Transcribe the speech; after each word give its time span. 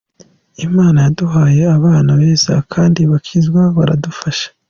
Imana 0.67 0.97
yaduhaye 1.05 1.61
abana 1.77 2.11
beza 2.19 2.55
kandi 2.73 3.01
bakizwa 3.11 3.61
baradufasha. 3.77 4.47